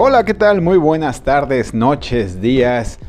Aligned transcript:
Hola, 0.00 0.24
¿qué 0.24 0.32
tal? 0.32 0.62
Muy 0.62 0.78
buenas 0.78 1.24
tardes, 1.24 1.74
noches, 1.74 2.40
días. 2.40 3.00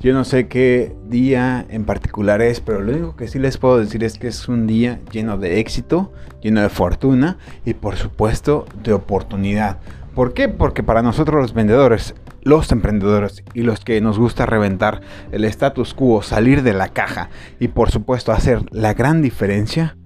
Yo 0.00 0.14
no 0.14 0.24
sé 0.24 0.48
qué 0.48 0.96
día 1.06 1.66
en 1.68 1.84
particular 1.84 2.40
es, 2.40 2.62
pero 2.62 2.80
lo 2.80 2.90
único 2.90 3.16
que 3.16 3.28
sí 3.28 3.38
les 3.38 3.58
puedo 3.58 3.78
decir 3.78 4.02
es 4.02 4.18
que 4.18 4.28
es 4.28 4.48
un 4.48 4.66
día 4.66 4.98
lleno 5.12 5.36
de 5.36 5.60
éxito, 5.60 6.10
lleno 6.40 6.62
de 6.62 6.70
fortuna 6.70 7.36
y 7.66 7.74
por 7.74 7.96
supuesto 7.96 8.64
de 8.82 8.94
oportunidad. 8.94 9.76
¿Por 10.14 10.32
qué? 10.32 10.48
Porque 10.48 10.82
para 10.82 11.02
nosotros 11.02 11.38
los 11.38 11.52
vendedores, 11.52 12.14
los 12.40 12.72
emprendedores 12.72 13.44
y 13.52 13.60
los 13.60 13.80
que 13.80 14.00
nos 14.00 14.18
gusta 14.18 14.46
reventar 14.46 15.02
el 15.32 15.44
status 15.44 15.92
quo, 15.92 16.22
salir 16.22 16.62
de 16.62 16.72
la 16.72 16.88
caja 16.88 17.28
y 17.60 17.68
por 17.68 17.90
supuesto 17.90 18.32
hacer 18.32 18.62
la 18.70 18.94
gran 18.94 19.20
diferencia, 19.20 19.98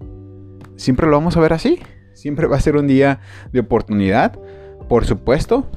siempre 0.74 1.06
lo 1.06 1.12
vamos 1.12 1.36
a 1.36 1.40
ver 1.40 1.52
así. 1.52 1.78
Siempre 2.14 2.48
va 2.48 2.56
a 2.56 2.60
ser 2.60 2.76
un 2.76 2.88
día 2.88 3.20
de 3.52 3.60
oportunidad, 3.60 4.40
por 4.88 5.04
supuesto, 5.04 5.68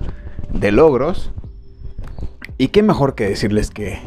de 0.59 0.72
logros. 0.72 1.32
Y 2.58 2.70
qué 2.70 2.84
mejor 2.84 3.16
que 3.16 3.27
decirles 3.27 3.70
que 3.70 4.00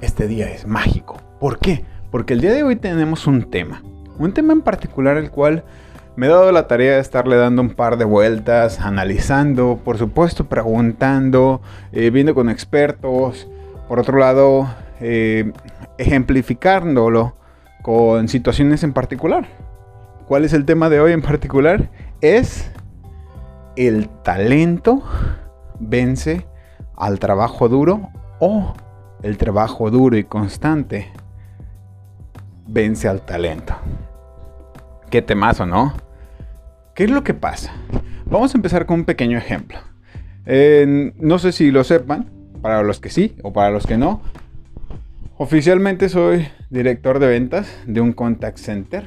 este 0.00 0.26
día 0.26 0.50
es 0.50 0.66
mágico. 0.66 1.20
¿Por 1.40 1.58
qué? 1.58 1.84
Porque 2.10 2.34
el 2.34 2.40
día 2.40 2.52
de 2.52 2.62
hoy 2.62 2.76
tenemos 2.76 3.26
un 3.26 3.50
tema. 3.50 3.82
Un 4.18 4.32
tema 4.32 4.52
en 4.52 4.62
particular 4.62 5.16
el 5.16 5.30
cual 5.30 5.64
me 6.14 6.26
he 6.26 6.30
dado 6.30 6.50
la 6.52 6.66
tarea 6.66 6.94
de 6.94 7.00
estarle 7.00 7.36
dando 7.36 7.60
un 7.60 7.70
par 7.70 7.98
de 7.98 8.04
vueltas, 8.04 8.80
analizando, 8.80 9.80
por 9.84 9.98
supuesto 9.98 10.48
preguntando, 10.48 11.60
eh, 11.92 12.10
viendo 12.10 12.34
con 12.34 12.48
expertos. 12.48 13.48
Por 13.88 13.98
otro 13.98 14.18
lado, 14.18 14.68
eh, 15.00 15.52
ejemplificándolo 15.98 17.36
con 17.82 18.28
situaciones 18.28 18.82
en 18.82 18.92
particular. 18.92 19.46
¿Cuál 20.26 20.44
es 20.44 20.52
el 20.52 20.64
tema 20.64 20.88
de 20.88 21.00
hoy 21.00 21.12
en 21.12 21.22
particular? 21.22 21.90
Es 22.20 22.70
el 23.76 24.08
talento 24.08 25.02
vence 25.80 26.46
al 26.96 27.18
trabajo 27.18 27.68
duro 27.68 28.10
o 28.40 28.74
el 29.22 29.36
trabajo 29.38 29.90
duro 29.90 30.16
y 30.16 30.24
constante 30.24 31.10
vence 32.66 33.08
al 33.08 33.22
talento. 33.22 33.74
Qué 35.10 35.22
temazo, 35.22 35.66
¿no? 35.66 35.94
¿Qué 36.94 37.04
es 37.04 37.10
lo 37.10 37.22
que 37.22 37.34
pasa? 37.34 37.72
Vamos 38.26 38.54
a 38.54 38.58
empezar 38.58 38.86
con 38.86 39.00
un 39.00 39.04
pequeño 39.04 39.38
ejemplo. 39.38 39.78
no 40.46 41.38
sé 41.38 41.52
si 41.52 41.70
lo 41.70 41.84
sepan, 41.84 42.30
para 42.62 42.82
los 42.82 43.00
que 43.00 43.10
sí 43.10 43.36
o 43.42 43.52
para 43.52 43.70
los 43.70 43.86
que 43.86 43.96
no. 43.96 44.20
Oficialmente 45.38 46.08
soy 46.08 46.48
director 46.70 47.18
de 47.18 47.28
ventas 47.28 47.68
de 47.86 48.00
un 48.00 48.12
contact 48.12 48.58
center 48.58 49.06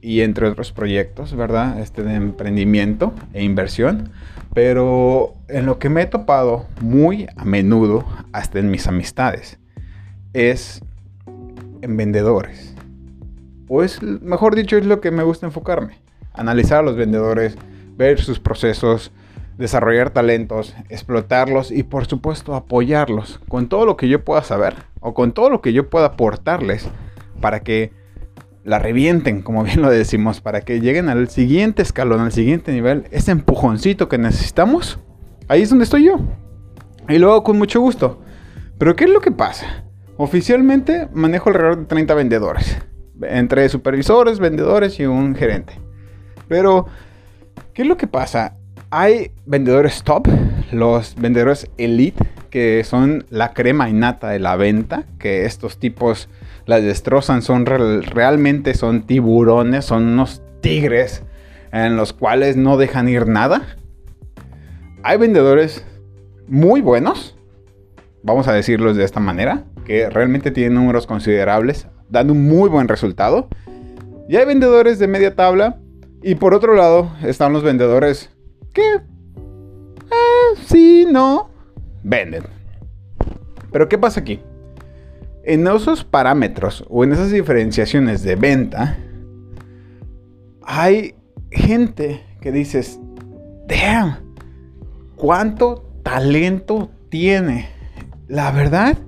y 0.00 0.20
entre 0.20 0.48
otros 0.48 0.72
proyectos, 0.72 1.34
¿verdad? 1.34 1.80
Este 1.80 2.02
de 2.02 2.14
emprendimiento 2.14 3.14
e 3.32 3.44
inversión. 3.44 4.10
Pero 4.60 5.36
en 5.46 5.66
lo 5.66 5.78
que 5.78 5.88
me 5.88 6.02
he 6.02 6.06
topado 6.06 6.66
muy 6.80 7.28
a 7.36 7.44
menudo, 7.44 8.04
hasta 8.32 8.58
en 8.58 8.72
mis 8.72 8.88
amistades, 8.88 9.60
es 10.32 10.82
en 11.80 11.96
vendedores. 11.96 12.74
O 13.68 13.84
es, 13.84 14.02
mejor 14.02 14.56
dicho, 14.56 14.76
es 14.76 14.84
lo 14.84 15.00
que 15.00 15.12
me 15.12 15.22
gusta 15.22 15.46
enfocarme. 15.46 16.00
Analizar 16.32 16.80
a 16.80 16.82
los 16.82 16.96
vendedores, 16.96 17.56
ver 17.96 18.20
sus 18.20 18.40
procesos, 18.40 19.12
desarrollar 19.58 20.10
talentos, 20.10 20.74
explotarlos 20.88 21.70
y 21.70 21.84
por 21.84 22.06
supuesto 22.06 22.56
apoyarlos 22.56 23.38
con 23.46 23.68
todo 23.68 23.86
lo 23.86 23.96
que 23.96 24.08
yo 24.08 24.24
pueda 24.24 24.42
saber 24.42 24.74
o 24.98 25.14
con 25.14 25.30
todo 25.30 25.50
lo 25.50 25.60
que 25.60 25.72
yo 25.72 25.88
pueda 25.88 26.06
aportarles 26.06 26.88
para 27.40 27.60
que 27.60 27.92
la 28.64 28.78
revienten, 28.78 29.42
como 29.42 29.64
bien 29.64 29.82
lo 29.82 29.90
decimos, 29.90 30.40
para 30.40 30.60
que 30.60 30.80
lleguen 30.80 31.08
al 31.08 31.28
siguiente 31.28 31.82
escalón, 31.82 32.20
al 32.20 32.32
siguiente 32.32 32.72
nivel, 32.72 33.04
ese 33.10 33.30
empujoncito 33.30 34.08
que 34.08 34.18
necesitamos, 34.18 34.98
ahí 35.48 35.62
es 35.62 35.70
donde 35.70 35.84
estoy 35.84 36.04
yo. 36.04 36.20
Y 37.08 37.18
luego 37.18 37.42
con 37.42 37.58
mucho 37.58 37.80
gusto. 37.80 38.20
Pero 38.78 38.94
¿qué 38.94 39.04
es 39.04 39.10
lo 39.10 39.20
que 39.20 39.32
pasa? 39.32 39.84
Oficialmente 40.16 41.08
manejo 41.12 41.48
alrededor 41.48 41.78
de 41.78 41.84
30 41.86 42.14
vendedores, 42.14 42.78
entre 43.22 43.68
supervisores, 43.68 44.38
vendedores 44.38 44.98
y 45.00 45.06
un 45.06 45.34
gerente. 45.34 45.74
Pero, 46.48 46.86
¿qué 47.72 47.82
es 47.82 47.88
lo 47.88 47.96
que 47.96 48.06
pasa? 48.06 48.56
Hay 48.90 49.32
vendedores 49.46 50.02
top, 50.02 50.28
los 50.72 51.14
vendedores 51.16 51.70
elite, 51.76 52.24
que 52.50 52.82
son 52.84 53.26
la 53.30 53.52
crema 53.52 53.88
innata 53.90 54.28
de 54.30 54.38
la 54.38 54.56
venta, 54.56 55.04
que 55.18 55.44
estos 55.44 55.78
tipos 55.78 56.28
las 56.68 56.82
destrozan, 56.82 57.40
son 57.40 57.64
realmente 57.64 58.74
son 58.74 59.06
tiburones, 59.06 59.86
son 59.86 60.06
unos 60.06 60.42
tigres 60.60 61.22
en 61.72 61.96
los 61.96 62.12
cuales 62.12 62.58
no 62.58 62.76
dejan 62.76 63.08
ir 63.08 63.26
nada. 63.26 63.62
Hay 65.02 65.16
vendedores 65.16 65.86
muy 66.46 66.82
buenos, 66.82 67.38
vamos 68.22 68.48
a 68.48 68.52
decirlos 68.52 68.98
de 68.98 69.04
esta 69.04 69.18
manera, 69.18 69.64
que 69.86 70.10
realmente 70.10 70.50
tienen 70.50 70.74
números 70.74 71.06
considerables, 71.06 71.88
dando 72.10 72.34
un 72.34 72.46
muy 72.46 72.68
buen 72.68 72.86
resultado. 72.86 73.48
Y 74.28 74.36
hay 74.36 74.44
vendedores 74.44 74.98
de 74.98 75.08
media 75.08 75.34
tabla. 75.34 75.80
Y 76.22 76.34
por 76.34 76.52
otro 76.52 76.74
lado 76.74 77.10
están 77.22 77.54
los 77.54 77.62
vendedores 77.62 78.28
que, 78.74 78.82
eh, 78.82 80.58
sí, 80.66 81.06
no, 81.10 81.48
venden. 82.02 82.42
Pero 83.72 83.88
¿qué 83.88 83.96
pasa 83.96 84.20
aquí? 84.20 84.42
En 85.48 85.66
esos 85.66 86.04
parámetros 86.04 86.84
o 86.90 87.04
en 87.04 87.12
esas 87.12 87.30
diferenciaciones 87.30 88.22
de 88.22 88.36
venta, 88.36 88.98
hay 90.62 91.14
gente 91.50 92.22
que 92.42 92.52
dices, 92.52 93.00
damn, 93.66 94.18
cuánto 95.16 95.90
talento 96.02 96.90
tiene. 97.08 97.70
La 98.28 98.50
verdad 98.50 98.98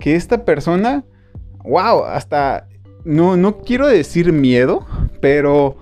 que 0.00 0.16
esta 0.16 0.44
persona, 0.44 1.04
wow, 1.62 2.02
hasta, 2.04 2.66
no, 3.04 3.36
no 3.36 3.58
quiero 3.58 3.86
decir 3.86 4.32
miedo, 4.32 4.84
pero 5.20 5.76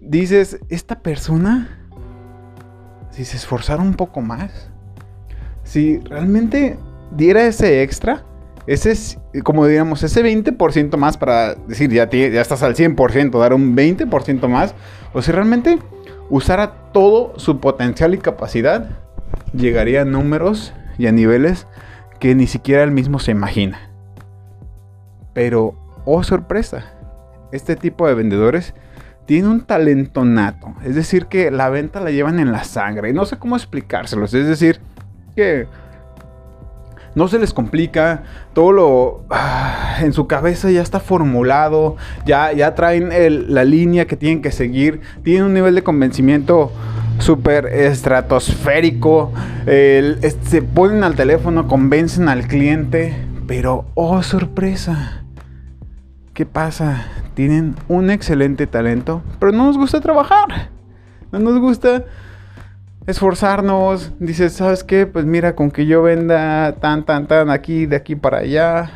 dices, 0.00 0.58
esta 0.70 1.02
persona, 1.02 1.86
si 3.10 3.26
se 3.26 3.36
esforzara 3.36 3.82
un 3.82 3.92
poco 3.92 4.22
más, 4.22 4.70
si 5.64 5.98
realmente 5.98 6.78
diera 7.14 7.44
ese 7.44 7.82
extra, 7.82 8.24
ese 8.68 8.90
es, 8.90 9.18
como 9.44 9.66
digamos, 9.66 10.02
ese 10.02 10.22
20% 10.22 10.96
más 10.98 11.16
para 11.16 11.54
decir, 11.54 11.90
ya, 11.90 12.08
ya 12.10 12.40
estás 12.40 12.62
al 12.62 12.74
100%, 12.74 13.38
dar 13.38 13.54
un 13.54 13.74
20% 13.74 14.46
más, 14.46 14.74
o 15.14 15.22
si 15.22 15.32
realmente 15.32 15.78
usara 16.28 16.92
todo 16.92 17.32
su 17.38 17.60
potencial 17.60 18.12
y 18.12 18.18
capacidad, 18.18 18.90
llegaría 19.54 20.02
a 20.02 20.04
números 20.04 20.74
y 20.98 21.06
a 21.06 21.12
niveles 21.12 21.66
que 22.20 22.34
ni 22.34 22.46
siquiera 22.46 22.82
él 22.82 22.90
mismo 22.90 23.18
se 23.18 23.30
imagina. 23.30 23.90
Pero, 25.32 25.74
oh 26.04 26.22
sorpresa, 26.22 26.92
este 27.52 27.74
tipo 27.74 28.06
de 28.06 28.12
vendedores 28.12 28.74
tiene 29.24 29.48
un 29.48 29.62
talento 29.62 30.26
nato. 30.26 30.74
Es 30.84 30.94
decir, 30.94 31.24
que 31.24 31.50
la 31.50 31.70
venta 31.70 32.00
la 32.00 32.10
llevan 32.10 32.38
en 32.38 32.52
la 32.52 32.64
sangre. 32.64 33.08
Y 33.08 33.12
no 33.14 33.24
sé 33.24 33.38
cómo 33.38 33.56
explicárselos. 33.56 34.34
Es 34.34 34.46
decir, 34.46 34.80
que 35.36 35.66
no 37.18 37.26
se 37.26 37.40
les 37.40 37.52
complica, 37.52 38.22
todo 38.54 38.72
lo 38.72 39.24
ah, 39.28 39.98
en 40.00 40.12
su 40.12 40.28
cabeza 40.28 40.70
ya 40.70 40.80
está 40.80 41.00
formulado, 41.00 41.96
ya, 42.24 42.52
ya 42.52 42.76
traen 42.76 43.10
la 43.52 43.64
línea 43.64 44.06
que 44.06 44.16
tienen 44.16 44.40
que 44.40 44.52
seguir, 44.52 45.00
tienen 45.24 45.44
un 45.44 45.52
nivel 45.52 45.74
de 45.74 45.82
convencimiento 45.82 46.70
súper 47.18 47.66
estratosférico, 47.66 49.32
se 49.66 50.62
ponen 50.62 51.02
al 51.02 51.16
teléfono, 51.16 51.66
convencen 51.66 52.28
al 52.28 52.46
cliente, 52.46 53.16
pero 53.48 53.86
oh 53.94 54.22
sorpresa, 54.22 55.24
¿qué 56.34 56.46
pasa? 56.46 57.04
Tienen 57.34 57.74
un 57.88 58.10
excelente 58.10 58.68
talento, 58.68 59.22
pero 59.40 59.50
no 59.50 59.66
nos 59.66 59.76
gusta 59.76 60.00
trabajar, 60.00 60.70
no 61.32 61.40
nos 61.40 61.58
gusta 61.58 62.04
esforzarnos. 63.08 64.12
Dices, 64.20 64.52
¿sabes 64.52 64.84
qué? 64.84 65.06
Pues 65.06 65.24
mira, 65.24 65.56
con 65.56 65.70
que 65.70 65.86
yo 65.86 66.02
venda 66.02 66.76
tan, 66.76 67.04
tan, 67.04 67.26
tan 67.26 67.50
aquí, 67.50 67.86
de 67.86 67.96
aquí 67.96 68.14
para 68.14 68.38
allá, 68.38 68.90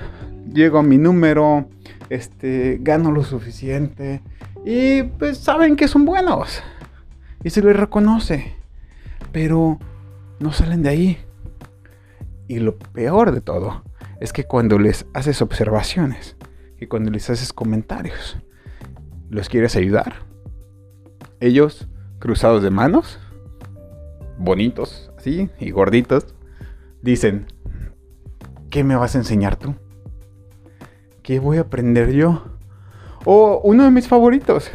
llego 0.52 0.78
a 0.78 0.82
mi 0.82 0.98
número, 0.98 1.68
este, 2.10 2.78
gano 2.82 3.10
lo 3.10 3.24
suficiente. 3.24 4.22
Y 4.64 5.02
pues 5.04 5.38
saben 5.38 5.76
que 5.76 5.88
son 5.88 6.04
buenos. 6.04 6.62
Y 7.42 7.50
se 7.50 7.62
les 7.62 7.74
reconoce. 7.74 8.54
Pero 9.32 9.78
no 10.38 10.52
salen 10.52 10.82
de 10.82 10.90
ahí. 10.90 11.18
Y 12.48 12.58
lo 12.58 12.78
peor 12.78 13.32
de 13.32 13.40
todo 13.40 13.82
es 14.20 14.34
que 14.34 14.44
cuando 14.44 14.78
les 14.78 15.06
haces 15.14 15.40
observaciones 15.40 16.36
y 16.78 16.86
cuando 16.86 17.10
les 17.10 17.30
haces 17.30 17.54
comentarios, 17.54 18.36
los 19.30 19.48
quieres 19.48 19.74
ayudar, 19.74 20.26
ellos 21.40 21.88
cruzados 22.18 22.62
de 22.62 22.70
manos 22.70 23.18
bonitos, 24.42 25.10
así, 25.16 25.48
y 25.58 25.70
gorditos, 25.70 26.34
dicen, 27.00 27.46
¿qué 28.70 28.84
me 28.84 28.96
vas 28.96 29.14
a 29.14 29.18
enseñar 29.18 29.56
tú? 29.56 29.74
¿Qué 31.22 31.38
voy 31.38 31.58
a 31.58 31.62
aprender 31.62 32.12
yo? 32.12 32.44
O 33.24 33.60
uno 33.62 33.84
de 33.84 33.90
mis 33.90 34.08
favoritos. 34.08 34.70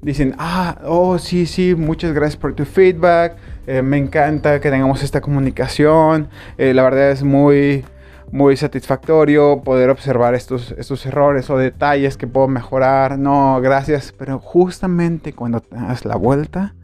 Dicen, 0.00 0.34
ah, 0.38 0.80
oh, 0.84 1.18
sí, 1.18 1.46
sí, 1.46 1.74
muchas 1.74 2.12
gracias 2.12 2.36
por 2.36 2.54
tu 2.54 2.64
feedback. 2.64 3.36
eh, 3.66 3.82
me 3.82 3.96
encanta 3.96 4.60
que 4.60 4.70
tengamos 4.70 5.02
esta 5.02 5.20
comunicación, 5.20 6.28
eh, 6.58 6.74
la 6.74 6.82
verdad 6.82 7.10
es 7.10 7.22
muy, 7.22 7.84
muy 8.30 8.56
satisfactorio 8.56 9.62
poder 9.62 9.88
observar 9.88 10.34
estos, 10.34 10.72
estos 10.72 11.06
errores 11.06 11.48
o 11.48 11.56
detalles 11.56 12.18
que 12.18 12.26
puedo 12.26 12.48
mejorar, 12.48 13.18
no, 13.18 13.60
gracias, 13.62 14.12
pero 14.18 14.38
justamente 14.38 15.32
cuando 15.32 15.60
te 15.60 15.76
das 15.76 16.04
la 16.04 16.16
vuelta, 16.16 16.74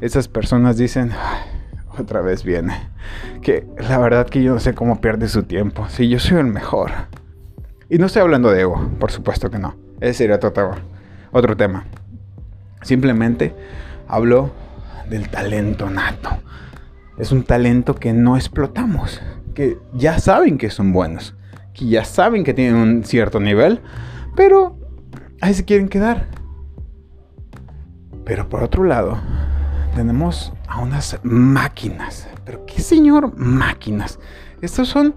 esas 0.00 0.28
personas 0.28 0.76
dicen, 0.76 1.12
otra 1.98 2.20
vez 2.20 2.44
viene, 2.44 2.74
que 3.42 3.66
la 3.88 3.98
verdad 3.98 4.28
que 4.28 4.42
yo 4.42 4.54
no 4.54 4.60
sé 4.60 4.74
cómo 4.74 5.00
pierde 5.00 5.28
su 5.28 5.44
tiempo, 5.44 5.88
si 5.88 6.08
yo 6.08 6.18
soy 6.18 6.38
el 6.38 6.46
mejor. 6.46 6.90
Y 7.88 7.98
no 7.98 8.06
estoy 8.06 8.22
hablando 8.22 8.50
de 8.50 8.62
ego, 8.62 8.90
por 8.98 9.10
supuesto 9.10 9.50
que 9.50 9.58
no, 9.58 9.76
ese 10.00 10.14
sería 10.14 10.36
otro 10.36 10.52
tema. 10.52 10.78
Otro 11.32 11.56
tema. 11.56 11.84
Simplemente 12.82 13.54
hablo 14.06 14.52
del 15.08 15.28
talento 15.28 15.90
nato. 15.90 16.30
Es 17.18 17.32
un 17.32 17.42
talento 17.42 17.94
que 17.94 18.12
no 18.12 18.36
explotamos, 18.36 19.20
que 19.54 19.78
ya 19.92 20.18
saben 20.18 20.58
que 20.58 20.70
son 20.70 20.92
buenos, 20.92 21.34
que 21.72 21.86
ya 21.86 22.04
saben 22.04 22.44
que 22.44 22.54
tienen 22.54 22.76
un 22.76 23.04
cierto 23.04 23.40
nivel, 23.40 23.80
pero 24.36 24.78
ahí 25.40 25.54
se 25.54 25.64
quieren 25.64 25.88
quedar. 25.88 26.26
Pero 28.24 28.48
por 28.48 28.62
otro 28.62 28.84
lado, 28.84 29.18
tenemos 29.94 30.52
a 30.68 30.80
unas 30.80 31.18
máquinas. 31.22 32.28
¿Pero 32.44 32.66
qué 32.66 32.80
señor 32.80 33.36
máquinas? 33.36 34.18
Estos 34.60 34.88
son 34.88 35.14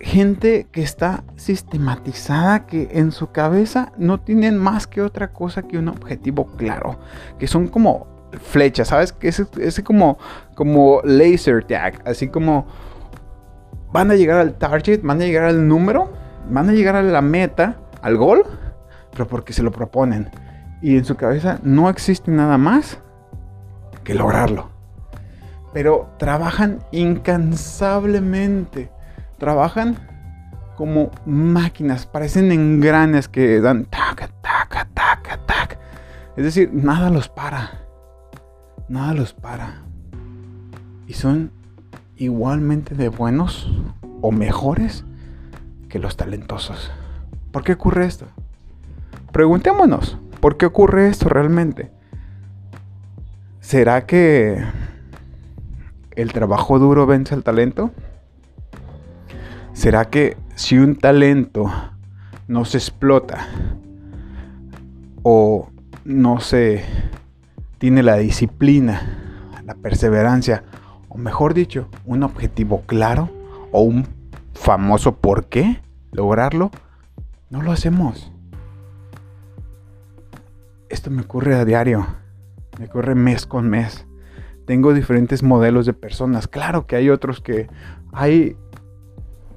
gente 0.00 0.66
que 0.70 0.82
está 0.82 1.24
sistematizada, 1.36 2.66
que 2.66 2.88
en 2.92 3.12
su 3.12 3.30
cabeza 3.30 3.92
no 3.96 4.20
tienen 4.20 4.58
más 4.58 4.86
que 4.86 5.00
otra 5.00 5.32
cosa 5.32 5.62
que 5.62 5.78
un 5.78 5.88
objetivo 5.88 6.46
claro, 6.56 6.98
que 7.38 7.46
son 7.46 7.68
como 7.68 8.06
flechas, 8.42 8.88
¿sabes? 8.88 9.12
Que 9.12 9.28
es, 9.28 9.80
como, 9.84 10.18
como 10.54 11.00
laser 11.04 11.64
tag, 11.64 12.02
así 12.04 12.28
como 12.28 12.66
van 13.92 14.10
a 14.10 14.14
llegar 14.14 14.38
al 14.38 14.54
target, 14.54 15.00
van 15.02 15.22
a 15.22 15.24
llegar 15.24 15.44
al 15.44 15.66
número, 15.68 16.12
van 16.50 16.68
a 16.68 16.72
llegar 16.72 16.96
a 16.96 17.02
la 17.02 17.22
meta, 17.22 17.76
al 18.02 18.16
gol, 18.16 18.44
pero 19.12 19.26
porque 19.28 19.52
se 19.52 19.62
lo 19.62 19.70
proponen. 19.70 20.30
Y 20.82 20.98
en 20.98 21.04
su 21.04 21.14
cabeza 21.14 21.60
no 21.62 21.88
existe 21.88 22.30
nada 22.30 22.58
más 22.58 22.98
que 24.04 24.14
lograrlo. 24.14 24.70
Pero 25.72 26.10
trabajan 26.18 26.78
incansablemente 26.92 28.90
trabajan 29.38 29.96
como 30.76 31.10
máquinas, 31.26 32.06
parecen 32.06 32.50
engranes 32.50 33.28
que 33.28 33.60
dan 33.60 33.84
tac, 33.84 34.30
tac, 34.40 34.88
tac, 34.94 35.46
tac. 35.46 35.78
Es 36.36 36.44
decir, 36.44 36.70
nada 36.72 37.10
los 37.10 37.28
para. 37.28 37.82
Nada 38.88 39.14
los 39.14 39.32
para. 39.32 39.82
Y 41.06 41.14
son 41.14 41.52
igualmente 42.16 42.94
de 42.94 43.08
buenos 43.08 43.70
o 44.20 44.32
mejores 44.32 45.04
que 45.88 45.98
los 45.98 46.16
talentosos. 46.16 46.90
¿Por 47.52 47.62
qué 47.62 47.74
ocurre 47.74 48.06
esto? 48.06 48.26
Preguntémonos, 49.30 50.18
¿por 50.40 50.56
qué 50.56 50.66
ocurre 50.66 51.08
esto 51.08 51.28
realmente? 51.28 51.92
¿Será 53.64 54.04
que 54.04 54.62
el 56.10 56.32
trabajo 56.34 56.78
duro 56.78 57.06
vence 57.06 57.34
al 57.34 57.42
talento? 57.42 57.92
¿Será 59.72 60.04
que 60.10 60.36
si 60.54 60.76
un 60.76 60.96
talento 60.96 61.72
no 62.46 62.66
se 62.66 62.76
explota 62.76 63.48
o 65.22 65.70
no 66.04 66.40
se 66.40 66.84
tiene 67.78 68.02
la 68.02 68.18
disciplina, 68.18 69.48
la 69.64 69.74
perseverancia, 69.74 70.62
o 71.08 71.16
mejor 71.16 71.54
dicho, 71.54 71.88
un 72.04 72.22
objetivo 72.22 72.82
claro 72.82 73.30
o 73.72 73.80
un 73.80 74.06
famoso 74.52 75.16
por 75.16 75.46
qué 75.46 75.80
lograrlo, 76.12 76.70
no 77.48 77.62
lo 77.62 77.72
hacemos? 77.72 78.30
Esto 80.90 81.10
me 81.10 81.22
ocurre 81.22 81.54
a 81.54 81.64
diario, 81.64 82.06
me 82.78 82.86
ocurre 82.86 83.14
mes 83.14 83.46
con 83.46 83.68
mes. 83.68 84.06
Tengo 84.66 84.94
diferentes 84.94 85.42
modelos 85.42 85.86
de 85.86 85.92
personas. 85.92 86.48
Claro 86.48 86.86
que 86.86 86.96
hay 86.96 87.10
otros 87.10 87.40
que 87.40 87.68
hay 88.12 88.56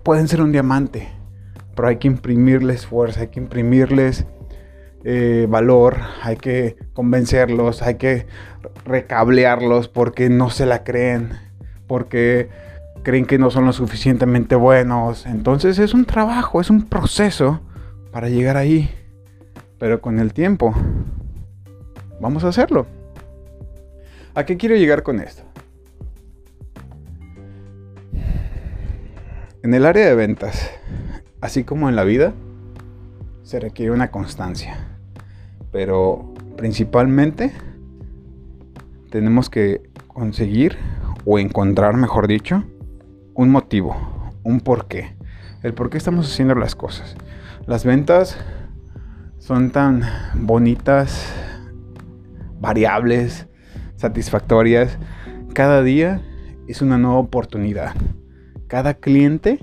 pueden 0.04 0.28
ser 0.30 0.42
un 0.42 0.54
diamante, 0.54 1.10
pero 1.76 1.90
hay 1.90 1.98
que 1.98 2.08
imprimirles 2.08 2.86
fuerza, 2.86 3.22
hay 3.22 3.28
que 3.28 3.42
imprimirles 3.42 4.26
eh, 5.04 5.48
valor, 5.50 5.98
hay 6.24 6.38
que 6.38 6.78
convencerlos, 6.94 7.82
hay 7.82 7.96
que 7.96 8.26
recablearlos 8.86 9.90
porque 9.90 10.30
no 10.30 10.50
se 10.50 10.66
la 10.66 10.84
creen, 10.84 11.32
porque 11.88 12.50
creen 13.04 13.26
que 13.26 13.38
no 13.38 13.52
son 13.52 13.66
lo 13.66 13.74
suficientemente 13.74 14.56
buenos. 14.56 15.26
Entonces 15.26 15.78
es 15.78 15.94
un 15.94 16.06
trabajo, 16.06 16.62
es 16.62 16.70
un 16.70 16.84
proceso 16.84 17.62
para 18.12 18.30
llegar 18.30 18.58
ahí. 18.58 18.90
Pero 19.78 20.02
con 20.02 20.20
el 20.20 20.34
tiempo, 20.34 20.74
vamos 22.20 22.44
a 22.44 22.48
hacerlo. 22.48 22.88
¿A 24.38 24.46
qué 24.46 24.56
quiero 24.56 24.76
llegar 24.76 25.02
con 25.02 25.20
esto? 25.20 25.42
En 29.64 29.74
el 29.74 29.84
área 29.84 30.06
de 30.06 30.14
ventas, 30.14 30.70
así 31.42 31.64
como 31.64 31.90
en 31.90 31.96
la 31.96 32.04
vida, 32.04 32.36
se 33.42 33.60
requiere 33.60 33.92
una 33.92 34.12
constancia. 34.12 34.90
Pero 35.72 36.36
principalmente 36.56 37.52
tenemos 39.10 39.50
que 39.50 39.90
conseguir 40.06 40.78
o 41.26 41.40
encontrar, 41.40 41.98
mejor 41.98 42.28
dicho, 42.28 42.64
un 43.34 43.50
motivo, 43.50 43.98
un 44.44 44.60
porqué. 44.60 45.16
El 45.64 45.74
por 45.74 45.90
qué 45.90 45.98
estamos 45.98 46.32
haciendo 46.32 46.54
las 46.54 46.76
cosas. 46.76 47.16
Las 47.66 47.86
ventas 47.86 48.38
son 49.40 49.72
tan 49.72 50.04
bonitas, 50.36 51.34
variables, 52.60 53.48
satisfactorias. 53.98 54.98
Cada 55.54 55.84
día 55.84 56.22
es 56.68 56.82
una 56.82 56.98
nueva 56.98 57.18
oportunidad. 57.18 57.94
Cada 58.68 58.94
cliente 58.94 59.60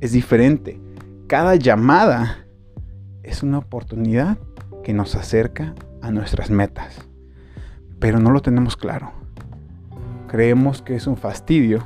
es 0.00 0.12
diferente. 0.12 0.80
Cada 1.26 1.56
llamada 1.56 2.44
es 3.22 3.42
una 3.42 3.58
oportunidad 3.58 4.38
que 4.82 4.92
nos 4.92 5.14
acerca 5.14 5.74
a 6.02 6.10
nuestras 6.10 6.50
metas. 6.50 7.08
Pero 7.98 8.18
no 8.20 8.30
lo 8.30 8.40
tenemos 8.40 8.76
claro. 8.76 9.12
Creemos 10.28 10.82
que 10.82 10.94
es 10.94 11.06
un 11.06 11.16
fastidio. 11.16 11.82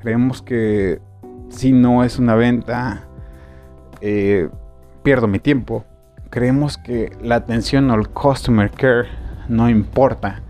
Creemos 0.00 0.42
que 0.42 1.00
si 1.48 1.72
no 1.72 2.04
es 2.04 2.18
una 2.18 2.34
venta, 2.34 3.08
eh, 4.00 4.48
pierdo 5.02 5.28
mi 5.28 5.38
tiempo. 5.38 5.84
Creemos 6.30 6.78
que 6.78 7.16
la 7.22 7.36
atención 7.36 7.90
al 7.90 8.08
customer 8.10 8.70
care 8.70 9.08
no 9.48 9.68
importa. 9.68 10.42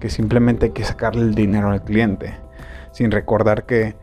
Que 0.00 0.10
simplemente 0.10 0.66
hay 0.66 0.72
que 0.72 0.84
sacarle 0.84 1.22
el 1.22 1.34
dinero 1.34 1.70
al 1.70 1.84
cliente. 1.84 2.34
Sin 2.92 3.10
recordar 3.10 3.66
que 3.66 3.96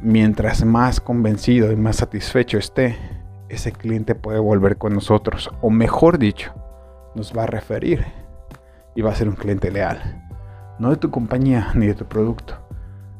mientras 0.00 0.64
más 0.64 1.00
convencido 1.00 1.70
y 1.70 1.76
más 1.76 1.96
satisfecho 1.96 2.58
esté, 2.58 2.96
ese 3.48 3.70
cliente 3.70 4.14
puede 4.14 4.38
volver 4.38 4.78
con 4.78 4.94
nosotros, 4.94 5.50
o 5.60 5.70
mejor 5.70 6.18
dicho, 6.18 6.52
nos 7.14 7.36
va 7.36 7.44
a 7.44 7.46
referir 7.46 8.04
y 8.94 9.02
va 9.02 9.10
a 9.10 9.14
ser 9.14 9.28
un 9.28 9.36
cliente 9.36 9.70
leal. 9.70 10.26
No 10.78 10.90
de 10.90 10.96
tu 10.96 11.10
compañía 11.10 11.70
ni 11.74 11.86
de 11.86 11.94
tu 11.94 12.06
producto, 12.06 12.58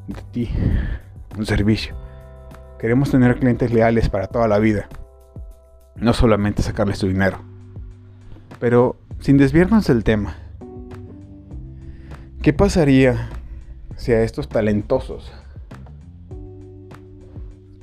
de 0.09 0.21
ti, 0.33 0.51
un 1.37 1.47
servicio. 1.47 1.95
Queremos 2.79 3.11
tener 3.11 3.39
clientes 3.39 3.73
leales 3.73 4.09
para 4.09 4.27
toda 4.27 4.49
la 4.49 4.59
vida, 4.59 4.89
no 5.97 6.13
solamente 6.15 6.63
sacarles 6.63 6.99
su 6.99 7.07
dinero. 7.07 7.39
Pero 8.59 8.97
sin 9.21 9.37
desviarnos 9.37 9.87
del 9.87 10.03
tema, 10.03 10.37
¿qué 12.43 12.53
pasaría 12.53 13.29
si 13.97 14.11
a 14.11 14.25
estos 14.25 14.49
talentosos 14.49 15.33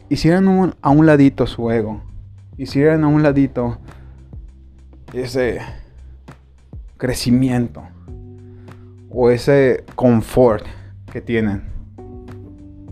hicieran 0.10 0.74
a 0.82 0.90
un 0.90 1.06
ladito 1.06 1.48
su 1.48 1.72
ego, 1.72 2.02
hicieran 2.58 3.06
a 3.06 3.08
un 3.08 3.24
ladito 3.24 3.78
ese 5.14 5.62
crecimiento 6.98 7.84
o 9.10 9.30
ese 9.30 9.86
confort 9.96 10.66
que 11.10 11.22
tienen 11.22 11.64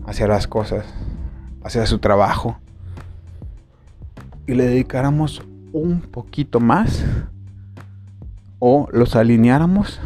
hacia 0.06 0.26
las 0.26 0.46
cosas, 0.46 0.86
hacia 1.62 1.84
su 1.84 1.98
trabajo, 1.98 2.56
y 4.46 4.54
le 4.54 4.64
dedicáramos 4.64 5.42
un 5.74 6.00
poquito 6.00 6.60
más 6.60 7.04
o 8.58 8.88
los 8.90 9.16
alineáramos, 9.16 10.00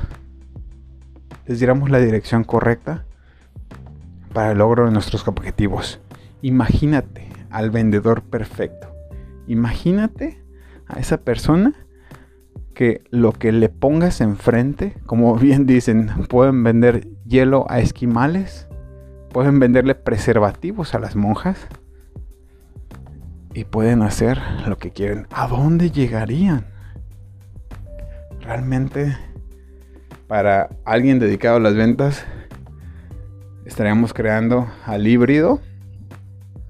les 1.52 1.58
diéramos 1.58 1.90
la 1.90 1.98
dirección 1.98 2.44
correcta 2.44 3.04
para 4.32 4.52
el 4.52 4.58
logro 4.58 4.86
de 4.86 4.90
nuestros 4.90 5.28
objetivos. 5.28 6.00
Imagínate 6.40 7.28
al 7.50 7.70
vendedor 7.70 8.22
perfecto. 8.22 8.88
Imagínate 9.46 10.42
a 10.86 10.98
esa 10.98 11.18
persona 11.18 11.74
que 12.72 13.04
lo 13.10 13.32
que 13.32 13.52
le 13.52 13.68
pongas 13.68 14.22
enfrente, 14.22 14.96
como 15.04 15.36
bien 15.36 15.66
dicen, 15.66 16.10
pueden 16.30 16.64
vender 16.64 17.06
hielo 17.26 17.66
a 17.68 17.80
esquimales, 17.80 18.66
pueden 19.30 19.58
venderle 19.58 19.94
preservativos 19.94 20.94
a 20.94 21.00
las 21.00 21.16
monjas 21.16 21.68
y 23.52 23.64
pueden 23.64 24.00
hacer 24.00 24.40
lo 24.66 24.78
que 24.78 24.90
quieren. 24.90 25.26
¿A 25.30 25.48
dónde 25.48 25.90
llegarían? 25.90 26.64
Realmente, 28.40 29.18
para 30.32 30.70
alguien 30.86 31.18
dedicado 31.18 31.58
a 31.58 31.60
las 31.60 31.74
ventas, 31.74 32.24
estaríamos 33.66 34.14
creando 34.14 34.66
al 34.86 35.06
híbrido, 35.06 35.60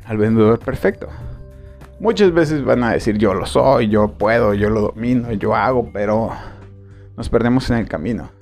al 0.04 0.16
vendedor 0.16 0.58
perfecto. 0.58 1.06
Muchas 2.00 2.32
veces 2.32 2.64
van 2.64 2.82
a 2.82 2.90
decir 2.90 3.18
yo 3.18 3.34
lo 3.34 3.46
soy, 3.46 3.88
yo 3.88 4.18
puedo, 4.18 4.52
yo 4.52 4.68
lo 4.68 4.80
domino, 4.80 5.30
yo 5.34 5.54
hago, 5.54 5.88
pero 5.92 6.32
nos 7.16 7.28
perdemos 7.28 7.70
en 7.70 7.76
el 7.76 7.86
camino. 7.86 8.32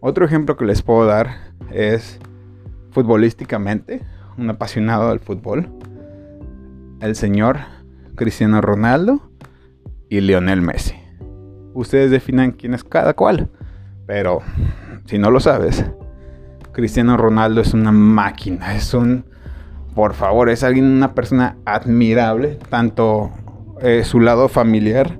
Otro 0.00 0.24
ejemplo 0.24 0.56
que 0.56 0.64
les 0.64 0.82
puedo 0.82 1.06
dar 1.06 1.52
es 1.70 2.18
futbolísticamente, 2.90 4.02
un 4.36 4.50
apasionado 4.50 5.10
del 5.10 5.20
fútbol, 5.20 5.68
el 7.00 7.14
señor 7.14 7.58
Cristiano 8.16 8.60
Ronaldo 8.60 9.20
y 10.08 10.20
Lionel 10.20 10.62
Messi. 10.62 10.96
Ustedes 11.74 12.10
definan 12.10 12.50
quién 12.50 12.74
es 12.74 12.82
cada 12.82 13.14
cual, 13.14 13.48
pero 14.06 14.40
si 15.06 15.18
no 15.18 15.30
lo 15.30 15.40
sabes, 15.40 15.84
Cristiano 16.72 17.16
Ronaldo 17.16 17.60
es 17.60 17.74
una 17.74 17.92
máquina, 17.92 18.74
es 18.74 18.94
un 18.94 19.24
por 19.94 20.14
favor, 20.14 20.48
es 20.48 20.64
alguien, 20.64 20.86
una 20.86 21.14
persona 21.14 21.56
admirable, 21.66 22.58
tanto 22.70 23.30
eh, 23.80 24.04
su 24.04 24.20
lado 24.20 24.48
familiar, 24.48 25.18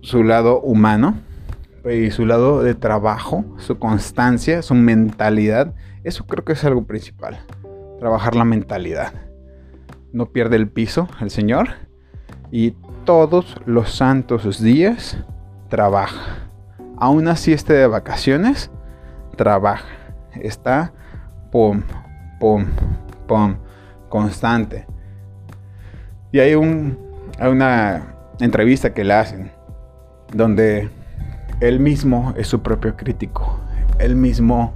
su 0.00 0.24
lado 0.24 0.60
humano 0.60 1.14
y 1.84 2.10
su 2.10 2.24
lado 2.24 2.62
de 2.62 2.74
trabajo, 2.74 3.44
su 3.58 3.78
constancia, 3.78 4.62
su 4.62 4.74
mentalidad. 4.74 5.74
Eso 6.04 6.26
creo 6.26 6.44
que 6.44 6.54
es 6.54 6.64
algo 6.64 6.86
principal, 6.86 7.40
trabajar 7.98 8.34
la 8.34 8.46
mentalidad. 8.46 9.12
No 10.12 10.26
pierde 10.26 10.56
el 10.56 10.68
piso 10.68 11.06
el 11.20 11.30
Señor 11.30 11.68
y 12.50 12.74
todos 13.04 13.56
los 13.66 13.90
santos 13.90 14.62
días 14.62 15.18
trabaja. 15.68 16.49
Aún 17.00 17.28
así 17.28 17.54
esté 17.54 17.72
de 17.72 17.86
vacaciones, 17.86 18.70
trabaja. 19.36 19.88
Está, 20.34 20.92
pum, 21.50 21.82
pum, 22.38 22.66
pum, 23.26 23.56
constante. 24.10 24.86
Y 26.30 26.40
hay, 26.40 26.52
hay 26.52 27.50
una 27.50 28.14
entrevista 28.38 28.92
que 28.92 29.02
le 29.02 29.14
hacen 29.14 29.50
donde 30.34 30.90
él 31.60 31.80
mismo 31.80 32.34
es 32.36 32.48
su 32.48 32.60
propio 32.60 32.94
crítico. 32.98 33.58
Él 33.98 34.14
mismo 34.14 34.74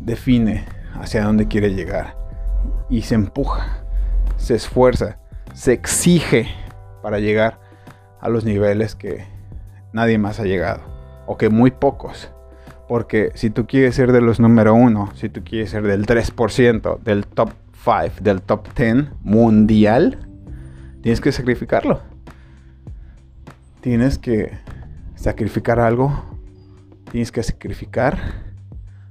define 0.00 0.64
hacia 1.00 1.22
dónde 1.22 1.46
quiere 1.46 1.72
llegar. 1.72 2.16
Y 2.90 3.02
se 3.02 3.14
empuja, 3.14 3.84
se 4.38 4.56
esfuerza, 4.56 5.18
se 5.54 5.72
exige 5.72 6.48
para 7.00 7.20
llegar 7.20 7.60
a 8.20 8.28
los 8.28 8.44
niveles 8.44 8.96
que 8.96 9.24
nadie 9.92 10.18
más 10.18 10.40
ha 10.40 10.44
llegado. 10.44 10.97
O 11.28 11.36
que 11.36 11.50
muy 11.50 11.70
pocos. 11.70 12.30
Porque 12.88 13.30
si 13.34 13.50
tú 13.50 13.66
quieres 13.66 13.94
ser 13.94 14.12
de 14.12 14.22
los 14.22 14.40
número 14.40 14.74
uno, 14.74 15.10
si 15.14 15.28
tú 15.28 15.44
quieres 15.44 15.70
ser 15.70 15.82
del 15.82 16.06
3%, 16.06 16.98
del 17.00 17.26
top 17.26 17.50
5, 17.84 18.22
del 18.22 18.40
top 18.40 18.66
10 18.74 19.08
mundial, 19.22 20.26
tienes 21.02 21.20
que 21.20 21.30
sacrificarlo. 21.30 22.00
Tienes 23.82 24.18
que 24.18 24.58
sacrificar 25.16 25.78
algo. 25.78 26.24
Tienes 27.12 27.30
que 27.30 27.42
sacrificar 27.42 28.18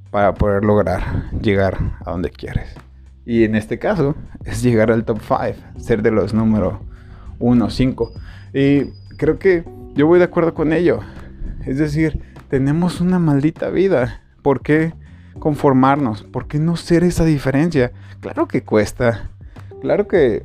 para 0.10 0.34
poder 0.34 0.66
lograr 0.66 1.30
llegar 1.40 1.78
a 2.04 2.12
donde 2.12 2.32
quieres. 2.32 2.74
Y 3.26 3.44
en 3.44 3.54
este 3.54 3.78
caso 3.78 4.16
es 4.44 4.64
llegar 4.64 4.90
al 4.90 5.06
top 5.06 5.20
5, 5.20 5.80
ser 5.80 6.02
de 6.02 6.10
los 6.12 6.34
número 6.34 6.82
1, 7.38 7.70
5. 7.70 8.12
Y 8.54 8.86
creo 9.18 9.38
que 9.38 9.64
yo 9.94 10.08
voy 10.08 10.18
de 10.18 10.26
acuerdo 10.26 10.54
con 10.54 10.74
ello. 10.74 11.02
Es 11.68 11.78
decir, 11.78 12.22
tenemos 12.50 13.02
una 13.02 13.20
maldita 13.20 13.70
vida. 13.70 14.22
¿Por 14.42 14.62
qué 14.62 14.94
conformarnos? 15.40 16.24
¿Por 16.24 16.48
qué 16.48 16.60
no 16.60 16.78
ser 16.78 17.04
esa 17.04 17.26
diferencia? 17.26 17.92
Claro 18.22 18.48
que 18.48 18.64
cuesta. 18.64 19.30
Claro 19.82 20.08
que 20.08 20.44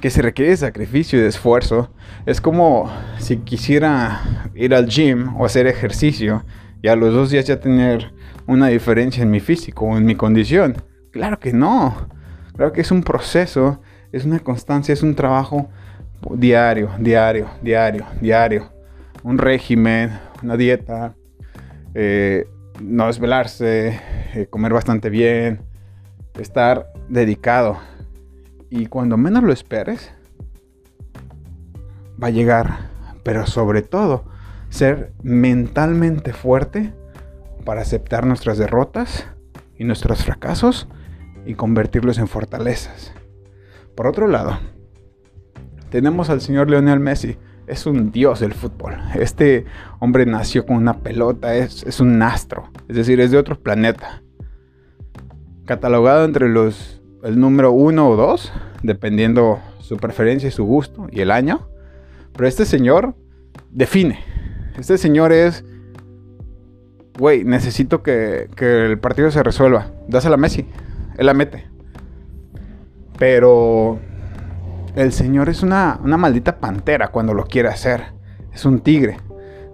que 0.00 0.10
se 0.10 0.22
requiere 0.22 0.50
de 0.50 0.56
sacrificio 0.56 1.18
y 1.18 1.22
de 1.22 1.28
esfuerzo. 1.28 1.90
Es 2.26 2.40
como 2.40 2.90
si 3.18 3.38
quisiera 3.38 4.50
ir 4.54 4.74
al 4.74 4.86
gym 4.86 5.34
o 5.40 5.46
hacer 5.46 5.66
ejercicio 5.66 6.44
y 6.82 6.88
a 6.88 6.96
los 6.96 7.14
dos 7.14 7.30
días 7.30 7.46
ya 7.46 7.60
tener 7.60 8.12
una 8.46 8.68
diferencia 8.68 9.22
en 9.22 9.30
mi 9.30 9.40
físico 9.40 9.86
o 9.86 9.96
en 9.96 10.04
mi 10.04 10.14
condición. 10.14 10.76
Claro 11.12 11.40
que 11.40 11.52
no. 11.52 12.08
Claro 12.54 12.72
que 12.72 12.82
es 12.82 12.90
un 12.90 13.02
proceso, 13.02 13.80
es 14.12 14.24
una 14.24 14.38
constancia, 14.38 14.92
es 14.92 15.02
un 15.02 15.14
trabajo 15.14 15.68
diario, 16.30 16.90
diario, 16.98 17.48
diario, 17.62 18.06
diario. 18.20 18.75
Un 19.26 19.38
régimen, 19.38 20.20
una 20.44 20.56
dieta, 20.56 21.16
eh, 21.94 22.48
no 22.80 23.08
desvelarse, 23.08 24.00
eh, 24.36 24.46
comer 24.48 24.72
bastante 24.72 25.10
bien, 25.10 25.62
estar 26.38 26.92
dedicado. 27.08 27.76
Y 28.70 28.86
cuando 28.86 29.16
menos 29.16 29.42
lo 29.42 29.52
esperes, 29.52 30.12
va 32.22 32.28
a 32.28 32.30
llegar. 32.30 32.88
Pero 33.24 33.48
sobre 33.48 33.82
todo, 33.82 34.26
ser 34.68 35.12
mentalmente 35.24 36.32
fuerte 36.32 36.92
para 37.64 37.80
aceptar 37.80 38.26
nuestras 38.26 38.58
derrotas 38.58 39.26
y 39.76 39.82
nuestros 39.82 40.24
fracasos 40.24 40.86
y 41.44 41.54
convertirlos 41.54 42.18
en 42.18 42.28
fortalezas. 42.28 43.12
Por 43.96 44.06
otro 44.06 44.28
lado, 44.28 44.56
tenemos 45.90 46.30
al 46.30 46.40
señor 46.40 46.70
Lionel 46.70 47.00
Messi, 47.00 47.36
es 47.66 47.86
un 47.86 48.12
dios 48.12 48.40
del 48.40 48.54
fútbol. 48.54 48.94
Este 49.14 49.64
hombre 49.98 50.26
nació 50.26 50.66
con 50.66 50.76
una 50.76 50.98
pelota, 51.00 51.54
es, 51.54 52.00
un 52.00 52.22
astro, 52.22 52.70
es 52.88 52.96
decir, 52.96 53.20
es 53.20 53.30
de 53.30 53.38
otro 53.38 53.58
planeta. 53.58 54.22
Catalogado 55.64 56.24
entre 56.24 56.48
los 56.48 57.02
el 57.24 57.40
número 57.40 57.72
uno 57.72 58.08
o 58.08 58.16
dos, 58.16 58.52
dependiendo 58.82 59.58
su 59.80 59.96
preferencia 59.96 60.48
y 60.48 60.52
su 60.52 60.64
gusto 60.64 61.08
y 61.10 61.20
el 61.20 61.30
año. 61.30 61.68
Pero 62.32 62.46
este 62.46 62.64
señor 62.64 63.16
define. 63.70 64.20
Este 64.78 64.96
señor 64.98 65.32
es, 65.32 65.64
güey, 67.18 67.44
necesito 67.44 68.02
que, 68.02 68.48
que 68.54 68.86
el 68.86 68.98
partido 68.98 69.30
se 69.30 69.42
resuelva. 69.42 69.90
Dásela 70.06 70.34
a 70.34 70.38
Messi, 70.38 70.66
él 71.18 71.26
la 71.26 71.34
mete. 71.34 71.66
Pero 73.18 73.98
el 74.96 75.12
Señor 75.12 75.50
es 75.50 75.62
una, 75.62 76.00
maldita 76.02 76.58
pantera 76.58 77.08
cuando 77.08 77.34
lo 77.34 77.44
quiere 77.44 77.68
hacer. 77.68 78.14
Es 78.52 78.64
un 78.64 78.80
tigre. 78.80 79.18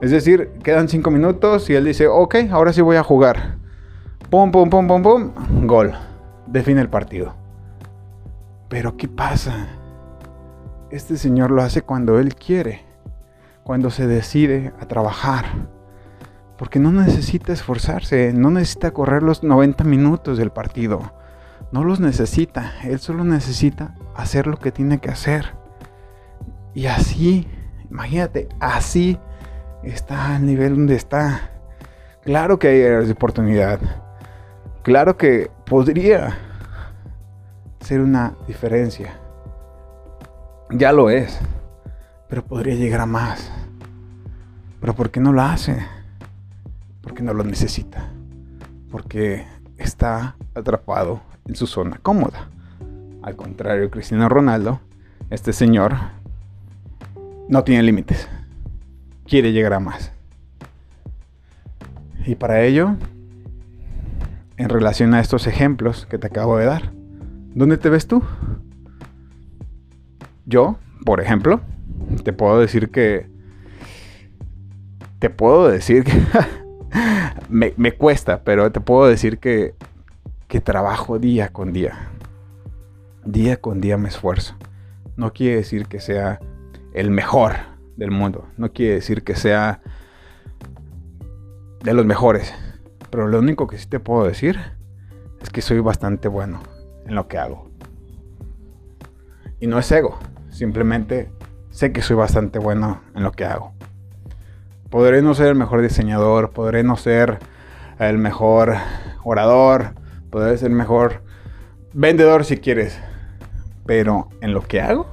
Es 0.00 0.10
decir, 0.10 0.50
quedan 0.64 0.88
cinco 0.88 1.12
minutos 1.12 1.70
y 1.70 1.74
él 1.74 1.84
dice, 1.84 2.08
ok, 2.08 2.34
ahora 2.50 2.72
sí 2.72 2.80
voy 2.80 2.96
a 2.96 3.04
jugar. 3.04 3.56
Pum, 4.30 4.50
pum, 4.50 4.68
pum, 4.68 4.88
pum, 4.88 5.02
pum. 5.02 5.30
Gol. 5.66 5.94
Define 6.48 6.80
el 6.80 6.88
partido. 6.88 7.36
Pero 8.68 8.96
¿qué 8.96 9.06
pasa? 9.06 9.68
Este 10.90 11.16
Señor 11.16 11.52
lo 11.52 11.62
hace 11.62 11.82
cuando 11.82 12.18
Él 12.18 12.34
quiere. 12.34 12.82
Cuando 13.62 13.90
se 13.90 14.08
decide 14.08 14.72
a 14.80 14.86
trabajar. 14.86 15.44
Porque 16.58 16.80
no 16.80 16.90
necesita 16.90 17.52
esforzarse. 17.52 18.32
No 18.32 18.50
necesita 18.50 18.90
correr 18.90 19.22
los 19.22 19.44
90 19.44 19.84
minutos 19.84 20.36
del 20.36 20.50
partido. 20.50 21.12
No 21.70 21.84
los 21.84 22.00
necesita. 22.00 22.72
Él 22.82 22.98
solo 22.98 23.22
necesita 23.22 23.94
hacer 24.14 24.46
lo 24.46 24.56
que 24.56 24.72
tiene 24.72 24.98
que 24.98 25.10
hacer. 25.10 25.54
Y 26.74 26.86
así, 26.86 27.46
imagínate, 27.90 28.48
así 28.60 29.18
está 29.82 30.36
al 30.36 30.46
nivel 30.46 30.76
donde 30.76 30.96
está. 30.96 31.50
Claro 32.24 32.58
que 32.58 32.68
hay 32.68 33.10
oportunidad. 33.10 33.80
Claro 34.82 35.16
que 35.16 35.50
podría 35.66 36.38
ser 37.80 38.00
una 38.00 38.34
diferencia. 38.46 39.18
Ya 40.70 40.92
lo 40.92 41.10
es. 41.10 41.38
Pero 42.28 42.44
podría 42.44 42.74
llegar 42.74 43.00
a 43.00 43.06
más. 43.06 43.52
Pero 44.80 44.94
¿por 44.94 45.10
qué 45.10 45.20
no 45.20 45.32
lo 45.32 45.42
hace? 45.42 45.86
Porque 47.02 47.22
no 47.22 47.34
lo 47.34 47.44
necesita. 47.44 48.08
Porque 48.90 49.44
está 49.76 50.36
atrapado 50.54 51.20
en 51.46 51.56
su 51.56 51.66
zona 51.66 51.98
cómoda. 52.02 52.48
Al 53.22 53.36
contrario, 53.36 53.90
Cristiano 53.90 54.28
Ronaldo, 54.28 54.80
este 55.30 55.52
señor, 55.52 55.96
no 57.48 57.64
tiene 57.64 57.82
límites. 57.82 58.28
Quiere 59.26 59.52
llegar 59.52 59.74
a 59.74 59.80
más. 59.80 60.12
Y 62.26 62.34
para 62.34 62.62
ello, 62.62 62.96
en 64.56 64.68
relación 64.68 65.14
a 65.14 65.20
estos 65.20 65.46
ejemplos 65.46 66.06
que 66.06 66.18
te 66.18 66.26
acabo 66.26 66.56
de 66.56 66.66
dar, 66.66 66.92
¿dónde 67.54 67.78
te 67.78 67.88
ves 67.88 68.06
tú? 68.06 68.22
Yo, 70.44 70.78
por 71.04 71.20
ejemplo, 71.20 71.60
te 72.24 72.32
puedo 72.32 72.58
decir 72.58 72.90
que... 72.90 73.30
Te 75.18 75.30
puedo 75.30 75.68
decir 75.68 76.04
que... 76.04 76.12
me, 77.48 77.92
cuesta, 77.92 78.42
pero 78.42 78.72
te 78.72 78.80
puedo 78.80 79.08
decir 79.08 79.38
que, 79.38 79.74
que 80.48 80.60
trabajo 80.60 81.18
día 81.18 81.48
con 81.50 81.72
día. 81.72 82.11
Día 83.24 83.60
con 83.60 83.80
día 83.80 83.96
me 83.98 84.08
esfuerzo. 84.08 84.56
No 85.16 85.32
quiere 85.32 85.56
decir 85.56 85.86
que 85.86 86.00
sea 86.00 86.40
el 86.92 87.10
mejor 87.10 87.52
del 87.96 88.10
mundo. 88.10 88.48
No 88.56 88.72
quiere 88.72 88.94
decir 88.94 89.22
que 89.22 89.36
sea 89.36 89.80
de 91.82 91.94
los 91.94 92.06
mejores. 92.06 92.52
Pero 93.10 93.28
lo 93.28 93.38
único 93.38 93.66
que 93.66 93.78
sí 93.78 93.86
te 93.86 94.00
puedo 94.00 94.24
decir 94.24 94.58
es 95.40 95.50
que 95.50 95.60
soy 95.60 95.80
bastante 95.80 96.28
bueno 96.28 96.60
en 97.06 97.14
lo 97.14 97.28
que 97.28 97.38
hago. 97.38 97.70
Y 99.60 99.66
no 99.66 99.78
es 99.78 99.92
ego, 99.92 100.18
simplemente 100.50 101.30
sé 101.70 101.92
que 101.92 102.02
soy 102.02 102.16
bastante 102.16 102.58
bueno 102.58 103.02
en 103.14 103.22
lo 103.22 103.32
que 103.32 103.44
hago. 103.44 103.72
Podré 104.90 105.22
no 105.22 105.34
ser 105.34 105.48
el 105.48 105.54
mejor 105.54 105.82
diseñador, 105.82 106.50
podré 106.50 106.82
no 106.82 106.96
ser 106.96 107.38
el 107.98 108.18
mejor 108.18 108.74
orador, 109.24 109.94
podré 110.30 110.56
ser 110.58 110.70
el 110.70 110.76
mejor 110.76 111.22
vendedor 111.92 112.44
si 112.44 112.56
quieres, 112.56 112.98
pero 113.86 114.28
en 114.40 114.52
lo 114.52 114.62
que 114.62 114.80
hago, 114.80 115.06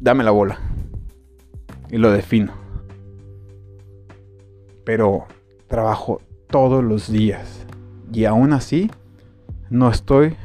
dame 0.00 0.24
la 0.24 0.30
bola 0.30 0.58
y 1.90 1.98
lo 1.98 2.10
defino. 2.10 2.52
Pero 4.84 5.26
trabajo 5.68 6.20
todos 6.48 6.82
los 6.82 7.10
días 7.10 7.66
y 8.12 8.24
aún 8.24 8.52
así 8.52 8.90
no 9.68 9.90
estoy 9.90 10.36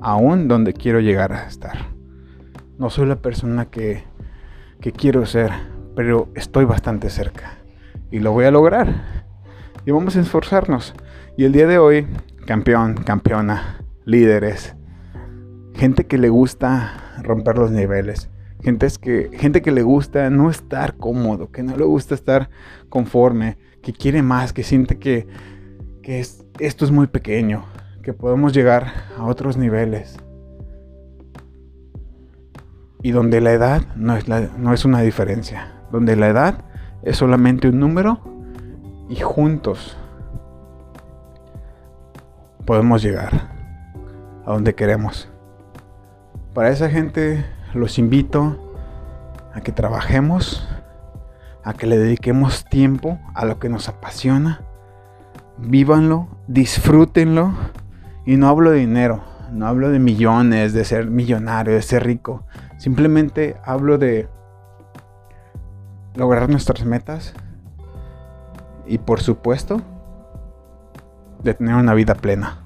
aún 0.00 0.48
donde 0.48 0.72
quiero 0.72 1.00
llegar 1.00 1.32
a 1.32 1.46
estar. 1.46 1.88
No 2.78 2.90
soy 2.90 3.06
la 3.06 3.16
persona 3.16 3.66
que, 3.66 4.04
que 4.80 4.92
quiero 4.92 5.26
ser, 5.26 5.50
pero 5.94 6.28
estoy 6.34 6.64
bastante 6.64 7.10
cerca 7.10 7.58
y 8.10 8.20
lo 8.20 8.32
voy 8.32 8.44
a 8.44 8.50
lograr. 8.50 9.24
Y 9.84 9.90
vamos 9.90 10.16
a 10.16 10.20
esforzarnos. 10.20 10.94
Y 11.36 11.44
el 11.44 11.52
día 11.52 11.66
de 11.66 11.78
hoy, 11.78 12.06
campeón, 12.46 12.94
campeona, 12.94 13.80
líderes, 14.04 14.75
gente 15.76 16.06
que 16.06 16.18
le 16.18 16.30
gusta 16.30 17.14
romper 17.22 17.58
los 17.58 17.70
niveles, 17.70 18.30
gente 18.62 18.88
que, 19.00 19.30
gente 19.34 19.62
que 19.62 19.70
le 19.70 19.82
gusta 19.82 20.30
no 20.30 20.50
estar 20.50 20.96
cómodo, 20.96 21.52
que 21.52 21.62
no 21.62 21.76
le 21.76 21.84
gusta 21.84 22.14
estar 22.14 22.48
conforme, 22.88 23.58
que 23.82 23.92
quiere 23.92 24.22
más, 24.22 24.52
que 24.52 24.62
siente 24.62 24.98
que, 24.98 25.26
esto 26.58 26.84
es 26.84 26.90
muy 26.90 27.08
pequeño, 27.08 27.64
que 28.02 28.12
podemos 28.12 28.52
llegar 28.52 28.92
a 29.18 29.24
otros 29.24 29.56
niveles. 29.56 30.16
Y 33.02 33.10
donde 33.10 33.40
la 33.40 33.52
edad 33.52 33.82
no 33.96 34.16
es, 34.16 34.26
no 34.28 34.72
es 34.72 34.84
una 34.84 35.02
diferencia, 35.02 35.74
donde 35.92 36.16
la 36.16 36.28
edad 36.28 36.64
es 37.02 37.18
solamente 37.18 37.68
un 37.68 37.78
número 37.78 38.20
y 39.08 39.16
juntos 39.16 39.96
podemos 42.64 43.02
llegar 43.02 43.54
a 44.44 44.52
donde 44.52 44.74
queremos. 44.74 45.28
Para 46.56 46.70
esa 46.70 46.88
gente 46.88 47.44
los 47.74 47.98
invito 47.98 48.56
a 49.52 49.60
que 49.60 49.72
trabajemos, 49.72 50.66
a 51.62 51.74
que 51.74 51.86
le 51.86 51.98
dediquemos 51.98 52.64
tiempo 52.64 53.18
a 53.34 53.44
lo 53.44 53.58
que 53.58 53.68
nos 53.68 53.90
apasiona. 53.90 54.62
Vívanlo, 55.58 56.28
disfrútenlo. 56.46 57.52
Y 58.24 58.38
no 58.38 58.48
hablo 58.48 58.70
de 58.70 58.78
dinero, 58.78 59.22
no 59.52 59.66
hablo 59.66 59.90
de 59.90 59.98
millones, 59.98 60.72
de 60.72 60.86
ser 60.86 61.10
millonario, 61.10 61.74
de 61.74 61.82
ser 61.82 62.04
rico. 62.04 62.46
Simplemente 62.78 63.58
hablo 63.62 63.98
de 63.98 64.26
lograr 66.14 66.48
nuestras 66.48 66.86
metas. 66.86 67.34
Y 68.86 68.96
por 68.96 69.20
supuesto, 69.20 69.82
de 71.42 71.52
tener 71.52 71.74
una 71.74 71.92
vida 71.92 72.14
plena. 72.14 72.64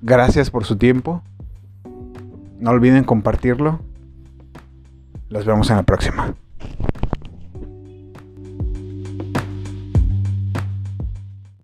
Gracias 0.00 0.50
por 0.50 0.64
su 0.64 0.76
tiempo. 0.76 1.22
No 2.58 2.70
olviden 2.70 3.04
compartirlo. 3.04 3.80
Los 5.28 5.44
vemos 5.44 5.70
en 5.70 5.76
la 5.76 5.82
próxima. 5.82 6.34